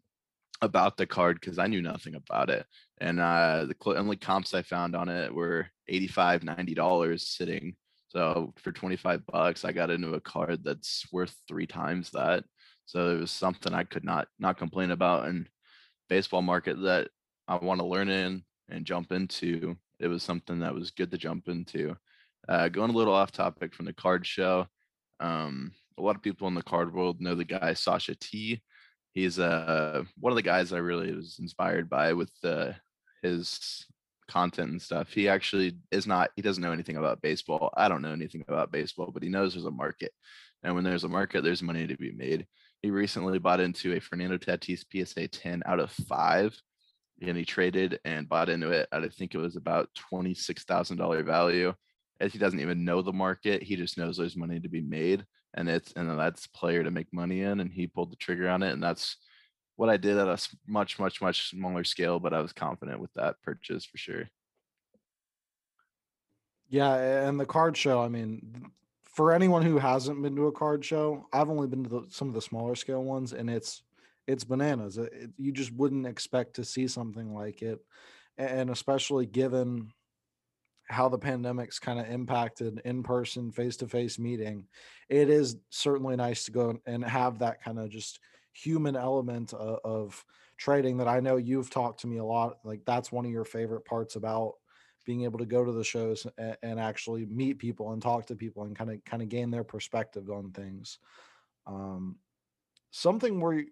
[0.61, 2.65] about the card because I knew nothing about it.
[2.99, 7.75] And uh, the cl- only comps I found on it were 85 $90 sitting.
[8.09, 12.43] So for 25 bucks, I got into a card that's worth three times that.
[12.85, 15.27] So it was something I could not not complain about.
[15.27, 15.47] And
[16.09, 17.09] baseball market that
[17.47, 19.77] I want to learn in and jump into.
[19.99, 21.95] It was something that was good to jump into.
[22.47, 24.67] Uh, going a little off topic from the card show.
[25.19, 28.62] Um, a lot of people in the card world know the guy Sasha T.
[29.13, 32.71] He's uh one of the guys I really was inspired by with uh,
[33.21, 33.86] his
[34.27, 35.12] content and stuff.
[35.12, 36.32] He actually is not.
[36.36, 37.71] He doesn't know anything about baseball.
[37.75, 40.13] I don't know anything about baseball, but he knows there's a market,
[40.63, 42.47] and when there's a market, there's money to be made.
[42.82, 46.58] He recently bought into a Fernando Tatis PSA 10 out of five,
[47.21, 50.63] and he traded and bought into it at I think it was about twenty six
[50.63, 51.73] thousand dollar value.
[52.21, 55.25] As he doesn't even know the market, he just knows there's money to be made,
[55.55, 58.62] and it's and that's player to make money in, and he pulled the trigger on
[58.63, 59.17] it, and that's
[59.75, 63.12] what I did at a much much much smaller scale, but I was confident with
[63.15, 64.29] that purchase for sure.
[66.69, 68.71] Yeah, and the card show, I mean,
[69.03, 72.27] for anyone who hasn't been to a card show, I've only been to the, some
[72.27, 73.81] of the smaller scale ones, and it's
[74.27, 74.97] it's bananas.
[74.97, 77.79] It, it, you just wouldn't expect to see something like it,
[78.38, 79.91] and especially given
[80.91, 84.65] how the pandemic's kind of impacted in-person face-to-face meeting
[85.10, 88.19] it is certainly nice to go and have that kind of just
[88.54, 90.25] human element of, of
[90.58, 93.45] trading that i know you've talked to me a lot like that's one of your
[93.45, 94.54] favorite parts about
[95.06, 98.36] being able to go to the shows and, and actually meet people and talk to
[98.36, 100.99] people and kind of kind of gain their perspective on things.
[101.65, 102.17] Um,
[102.91, 103.63] something where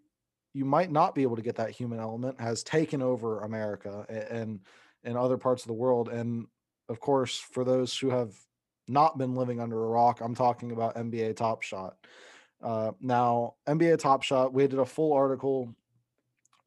[0.54, 4.60] you might not be able to get that human element has taken over america and
[5.04, 6.48] and other parts of the world and
[6.90, 8.34] of course for those who have
[8.88, 11.96] not been living under a rock i'm talking about nba top shot
[12.62, 15.74] uh, now nba top shot we did a full article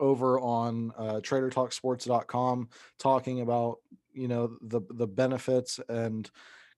[0.01, 3.79] over on uh, tradertalksports.com talking about
[4.13, 6.31] you know the the benefits and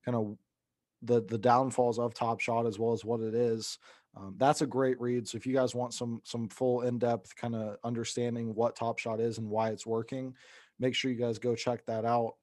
[0.04, 0.36] kind of
[1.02, 3.78] the the downfalls of Top Shot as well as what it is.
[4.16, 5.26] Um, that's a great read.
[5.28, 8.98] So if you guys want some some full in depth kind of understanding what Top
[8.98, 10.34] Shot is and why it's working,
[10.78, 12.34] make sure you guys go check that out.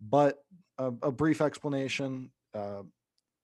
[0.00, 0.38] But
[0.78, 2.30] a, a brief explanation.
[2.54, 2.82] Uh,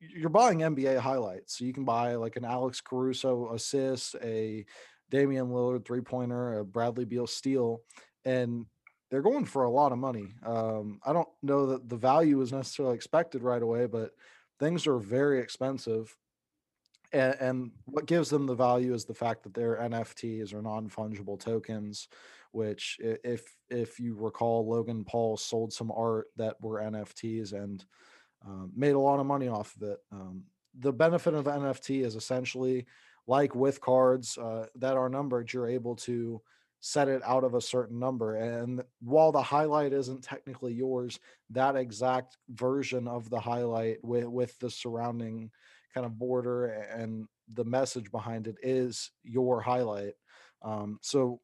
[0.00, 4.64] you're buying NBA highlights, so you can buy like an Alex Caruso assist, a
[5.10, 7.82] Damian Lillard three pointer, a Bradley Beal steal,
[8.24, 8.66] and
[9.10, 10.34] they're going for a lot of money.
[10.44, 14.12] Um, I don't know that the value is necessarily expected right away, but
[14.58, 16.16] things are very expensive.
[17.12, 20.88] And, and what gives them the value is the fact that they're NFTs or non
[20.88, 22.08] fungible tokens,
[22.52, 27.84] which, if if you recall, Logan Paul sold some art that were NFTs and
[28.46, 29.98] um, made a lot of money off of it.
[30.10, 30.44] Um,
[30.78, 32.86] the benefit of NFT is essentially
[33.26, 36.40] like with cards uh, that are numbered, you're able to
[36.80, 38.34] set it out of a certain number.
[38.34, 44.58] And while the highlight isn't technically yours, that exact version of the highlight with, with
[44.58, 45.50] the surrounding
[45.94, 50.14] kind of border and the message behind it is your highlight.
[50.62, 51.40] Um, so,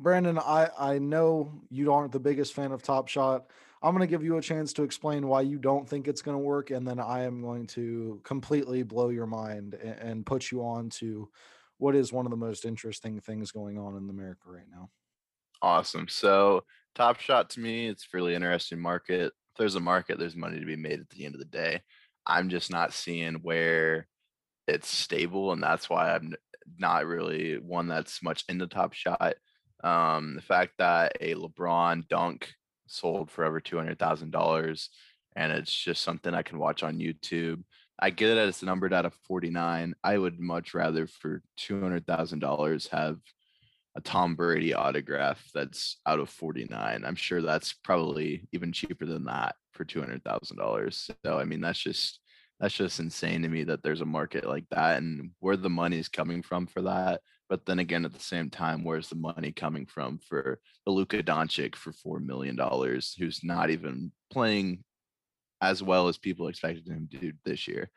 [0.00, 3.50] Brandon, I, I know you aren't the biggest fan of Top Shot.
[3.82, 6.34] I'm going to give you a chance to explain why you don't think it's going
[6.34, 10.62] to work, and then I am going to completely blow your mind and, put you
[10.62, 11.28] on to
[11.76, 14.90] what is one of the most interesting things going on in America right now.
[15.62, 16.08] Awesome.
[16.08, 19.32] So Top Shot to me, it's really interesting market.
[19.50, 21.82] If there's a market, there's money to be made at the end of the day.
[22.26, 24.06] I'm just not seeing where
[24.66, 26.34] it's stable, and that's why I'm
[26.78, 29.34] not really one that's much into Top Shot.
[29.82, 32.52] Um, the fact that a LeBron dunk
[32.86, 34.90] sold for over two hundred thousand dollars,
[35.36, 37.62] and it's just something I can watch on YouTube.
[38.02, 39.94] I get it it's numbered out of 49.
[40.02, 43.18] I would much rather for $200,000 have
[43.94, 47.04] a Tom Brady autograph that's out of 49.
[47.04, 51.10] I'm sure that's probably even cheaper than that for $200,000.
[51.24, 52.20] So I mean that's just
[52.58, 55.98] that's just insane to me that there's a market like that and where the money
[55.98, 57.20] is coming from for that.
[57.50, 61.20] But then again, at the same time, where's the money coming from for the Luka
[61.20, 64.84] Doncic for four million dollars, who's not even playing
[65.60, 67.90] as well as people expected him to do this year.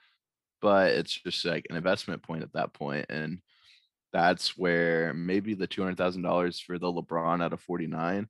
[0.60, 3.40] But it's just like an investment point at that point, and
[4.12, 8.28] that's where maybe the two hundred thousand dollars for the LeBron out of forty nine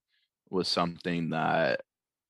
[0.49, 1.81] was something that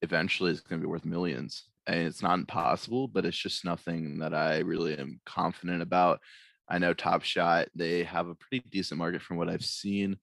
[0.03, 1.63] eventually is going to be worth millions.
[1.87, 6.21] And it's not impossible, but it's just nothing that I really am confident about.
[6.69, 10.17] I know Top Shot, they have a pretty decent market from what I've seen.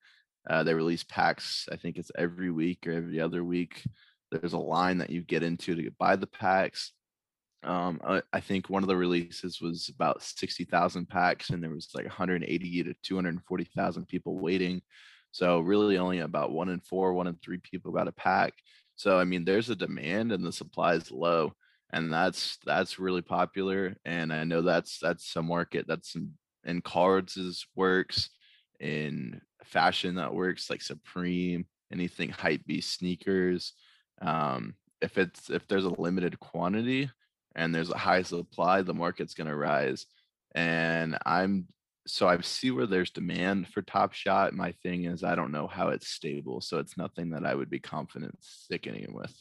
[0.49, 3.85] Uh, they release packs, I think it's every week or every other week
[4.31, 6.93] there's a line that you get into to buy the packs.
[7.63, 11.91] Um, I, I, think one of the releases was about 60,000 packs, and there was
[11.95, 14.81] like 180 to 240,000 people waiting.
[15.33, 18.55] So really, only about one in four, one in three people got a pack.
[18.97, 21.53] So I mean, there's a demand, and the supply is low,
[21.93, 23.97] and that's that's really popular.
[24.05, 26.33] And I know that's that's a market that's in,
[26.65, 28.31] in cards works,
[28.81, 33.75] in fashion that works, like Supreme, anything hype beast sneakers
[34.21, 37.11] um, if it's if there's a limited quantity,
[37.57, 40.07] and there's a high supply, the market's gonna rise.
[40.55, 41.69] And I'm
[42.07, 44.55] so I see where there's demand for Top Shot.
[44.55, 47.71] My thing is I don't know how it's stable, so it's nothing that I would
[47.71, 49.35] be confident sticking with.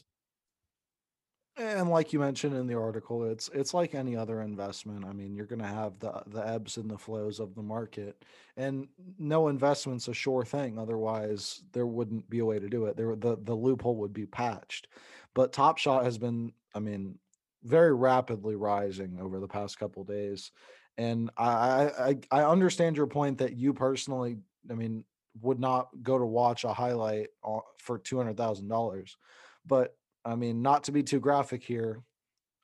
[1.60, 5.04] And like you mentioned in the article, it's it's like any other investment.
[5.04, 8.24] I mean, you're going to have the the ebbs and the flows of the market,
[8.56, 10.78] and no investment's a sure thing.
[10.78, 12.96] Otherwise, there wouldn't be a way to do it.
[12.96, 14.88] There, the the loophole would be patched.
[15.34, 17.18] But Top Shot has been, I mean,
[17.62, 20.52] very rapidly rising over the past couple days,
[20.96, 24.38] and I I I understand your point that you personally,
[24.70, 25.04] I mean,
[25.42, 29.18] would not go to watch a highlight uh, for hundred thousand dollars,
[29.66, 32.02] but I mean, not to be too graphic here,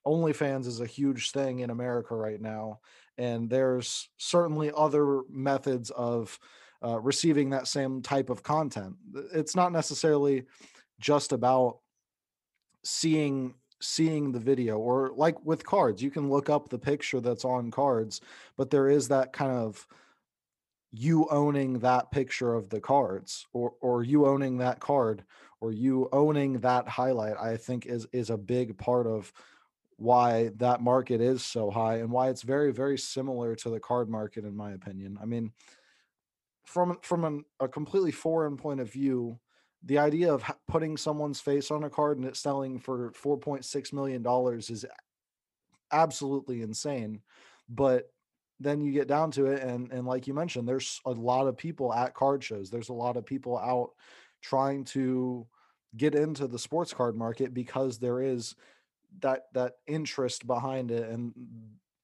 [0.06, 2.80] OnlyFans is a huge thing in America right now,
[3.18, 6.38] and there's certainly other methods of
[6.84, 8.94] uh, receiving that same type of content.
[9.32, 10.44] It's not necessarily
[11.00, 11.78] just about
[12.84, 17.44] seeing seeing the video or like with cards you can look up the picture that's
[17.44, 18.22] on cards
[18.56, 19.86] but there is that kind of
[20.92, 25.24] you owning that picture of the cards or or you owning that card
[25.60, 29.32] or you owning that highlight i think is is a big part of
[29.98, 34.08] why that market is so high and why it's very very similar to the card
[34.08, 35.50] market in my opinion i mean
[36.64, 39.38] from from an, a completely foreign point of view
[39.84, 44.22] the idea of putting someone's face on a card and it selling for 4.6 million
[44.22, 44.84] dollars is
[45.92, 47.20] absolutely insane.
[47.68, 48.10] But
[48.58, 51.56] then you get down to it, and and like you mentioned, there's a lot of
[51.56, 52.70] people at card shows.
[52.70, 53.90] There's a lot of people out
[54.48, 55.46] trying to
[55.96, 58.54] get into the sports card market because there is
[59.20, 61.32] that that interest behind it, and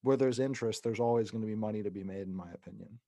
[0.01, 2.99] where there's interest, there's always going to be money to be made, in my opinion.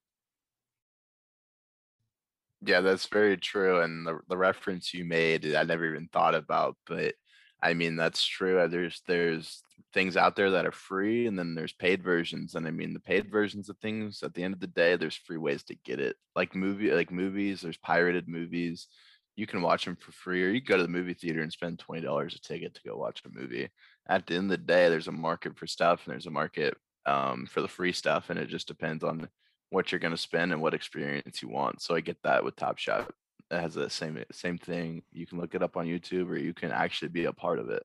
[2.62, 3.82] Yeah, that's very true.
[3.82, 7.14] And the the reference you made, I never even thought about, but
[7.62, 8.60] I mean that's true.
[8.60, 9.62] uh, There's there's
[9.94, 12.56] things out there that are free, and then there's paid versions.
[12.56, 14.24] And I mean the paid versions of things.
[14.24, 16.16] At the end of the day, there's free ways to get it.
[16.36, 17.62] Like movie, like movies.
[17.62, 18.88] There's pirated movies.
[19.36, 21.80] You can watch them for free, or you go to the movie theater and spend
[21.80, 23.70] twenty dollars a ticket to go watch a movie.
[24.08, 26.78] At the end of the day, there's a market for stuff, and there's a market
[27.06, 29.30] um, for the free stuff, and it just depends on
[29.70, 31.82] what you're gonna spend and what experience you want.
[31.82, 33.14] So I get that with Top Shot.
[33.52, 35.04] It has the same same thing.
[35.12, 37.70] You can look it up on YouTube or you can actually be a part of
[37.70, 37.84] it.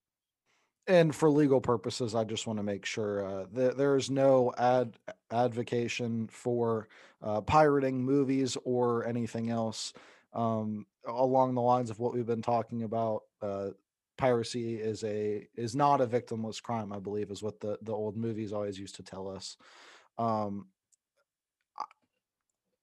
[0.86, 4.52] And for legal purposes, I just want to make sure uh, that there is no
[4.56, 4.98] ad
[5.30, 6.88] advocation for
[7.22, 9.92] uh, pirating movies or anything else
[10.32, 13.22] um, along the lines of what we've been talking about.
[13.42, 13.70] Uh,
[14.16, 18.16] piracy is a is not a victimless crime, I believe, is what the the old
[18.16, 19.56] movies always used to tell us.
[20.18, 20.66] Um,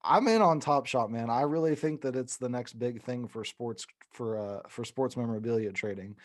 [0.03, 1.29] I'm in on Top Shot, man.
[1.29, 5.17] I really think that it's the next big thing for sports for uh for sports
[5.17, 6.15] memorabilia trading.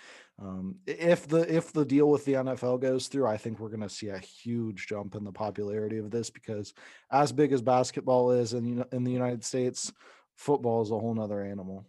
[0.40, 3.80] Um, if the if the deal with the NFL goes through, I think we're going
[3.80, 6.74] to see a huge jump in the popularity of this because
[7.10, 9.92] as big as basketball is in in the United States,
[10.36, 11.86] football is a whole nother animal.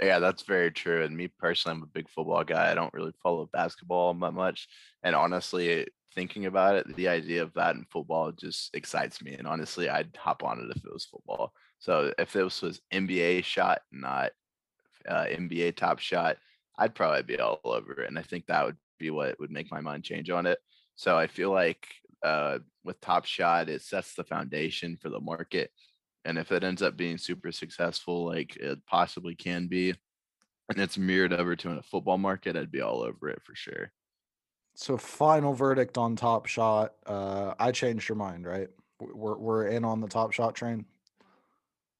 [0.00, 1.04] Yeah, that's very true.
[1.04, 2.70] And me personally, I'm a big football guy.
[2.70, 4.66] I don't really follow basketball much.
[5.02, 9.34] And honestly, thinking about it, the idea of that in football just excites me.
[9.34, 11.52] And honestly, I'd hop on it if it was football.
[11.78, 14.30] So if this was NBA shot, not
[15.08, 16.36] uh, NBA top shot,
[16.78, 18.08] I'd probably be all over it.
[18.08, 20.58] And I think that would be what would make my mind change on it.
[20.96, 21.86] So I feel like
[22.22, 25.70] uh, with Top Shot, it sets the foundation for the market.
[26.24, 29.94] And if it ends up being super successful, like it possibly can be,
[30.68, 33.92] and it's mirrored over to a football market, I'd be all over it for sure.
[34.74, 36.94] So final verdict on Top Shot.
[37.06, 38.68] Uh, I changed your mind, right?
[39.00, 40.84] We're we're in on the Top Shot train.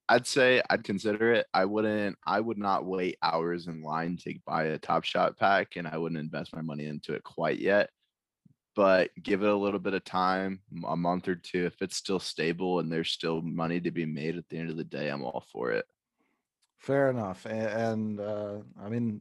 [0.09, 1.47] I'd say I'd consider it.
[1.55, 5.77] I wouldn't, I would not wait hours in line to buy a Top Shot pack,
[5.77, 7.91] and I wouldn't invest my money into it quite yet.
[8.75, 11.67] But give it a little bit of time, a month or two.
[11.67, 14.77] If it's still stable and there's still money to be made at the end of
[14.77, 15.87] the day, I'm all for it.
[16.79, 17.47] Fair enough.
[17.47, 19.21] A- And uh, I mean,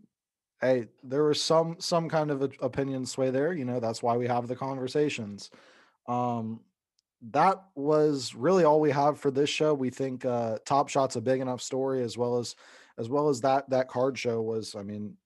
[0.61, 3.53] hey, there was some some kind of opinion sway there.
[3.53, 5.49] You know, that's why we have the conversations.
[6.07, 6.61] Um,
[7.31, 9.73] that was really all we have for this show.
[9.73, 12.55] We think uh, Top Shot's a big enough story, as well as
[12.97, 14.75] as well as that that card show was.
[14.75, 15.17] I mean,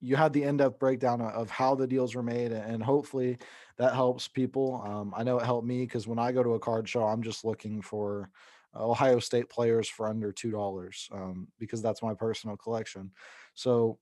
[0.00, 3.38] you had the in-depth breakdown of how the deals were made, and hopefully
[3.78, 4.82] that helps people.
[4.86, 7.22] Um, I know it helped me because when I go to a card show, I'm
[7.22, 8.30] just looking for
[8.74, 13.10] Ohio State players for under two dollars um, because that's my personal collection.
[13.54, 13.98] So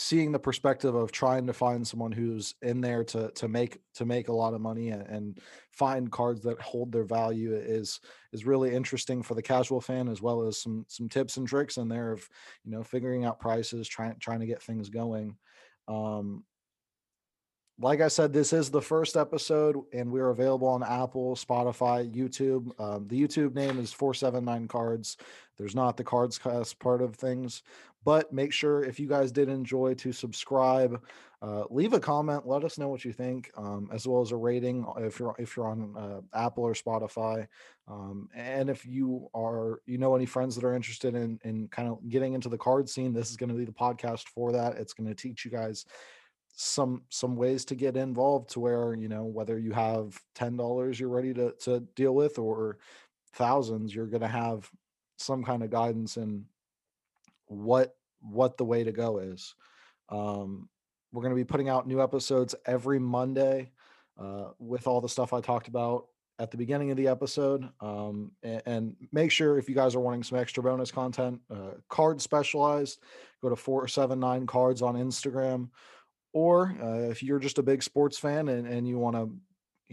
[0.00, 4.06] seeing the perspective of trying to find someone who's in there to to make to
[4.06, 5.40] make a lot of money and, and
[5.72, 7.98] find cards that hold their value is
[8.32, 11.78] is really interesting for the casual fan as well as some some tips and tricks
[11.78, 12.28] in there of
[12.62, 15.36] you know figuring out prices trying trying to get things going.
[15.88, 16.44] Um
[17.80, 22.72] like I said, this is the first episode, and we're available on Apple, Spotify, YouTube.
[22.80, 25.16] Um, the YouTube name is 479 Cards.
[25.56, 27.62] There's not the Cards Cast part of things,
[28.04, 31.00] but make sure if you guys did enjoy to subscribe,
[31.40, 34.36] uh, leave a comment, let us know what you think, um, as well as a
[34.36, 37.46] rating uh, if you're if you're on uh, Apple or Spotify.
[37.86, 41.88] Um, and if you are, you know, any friends that are interested in in kind
[41.88, 44.78] of getting into the card scene, this is going to be the podcast for that.
[44.78, 45.86] It's going to teach you guys
[46.60, 50.98] some some ways to get involved to where you know whether you have ten dollars
[50.98, 52.78] you're ready to to deal with or
[53.34, 54.68] thousands you're going to have
[55.18, 56.44] some kind of guidance in
[57.46, 59.54] what what the way to go is.
[60.08, 60.68] Um
[61.12, 63.70] we're going to be putting out new episodes every monday
[64.20, 68.30] uh, with all the stuff i talked about at the beginning of the episode um,
[68.42, 72.20] and, and make sure if you guys are wanting some extra bonus content uh, card
[72.20, 72.98] specialized
[73.40, 75.70] go to 479 cards on instagram
[76.32, 79.30] or uh, if you're just a big sports fan and, and you want to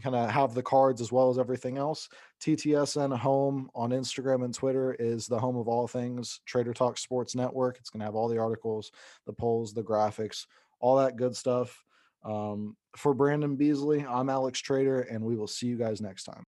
[0.02, 2.10] kind of have the cards as well as everything else,
[2.42, 7.36] TTSN Home on Instagram and Twitter is the home of all things Trader Talk Sports
[7.36, 7.78] Network.
[7.78, 8.92] It's going to have all the articles,
[9.26, 10.46] the polls, the graphics,
[10.80, 11.84] all that good stuff.
[12.24, 16.44] Um, for Brandon Beesley, I'm Alex Trader, and we will see you guys next time.